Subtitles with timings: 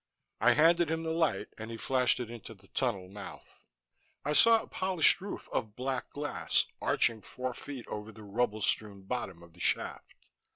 [0.39, 3.59] I handed him the light and he flashed it into the tunnel mouth.
[4.25, 9.03] I saw a polished roof of black glass arching four feet over the rubble strewn
[9.03, 10.15] bottom of the shaft.